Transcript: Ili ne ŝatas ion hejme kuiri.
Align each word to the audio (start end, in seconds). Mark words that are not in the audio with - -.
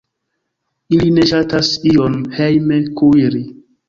Ili 0.95 1.11
ne 1.17 1.25
ŝatas 1.31 1.69
ion 1.89 2.15
hejme 2.39 2.79
kuiri. 3.03 3.43